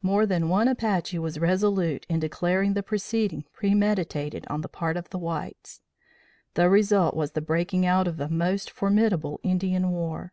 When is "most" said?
8.28-8.70